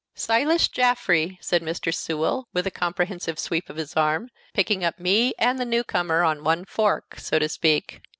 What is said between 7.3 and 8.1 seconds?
to speak.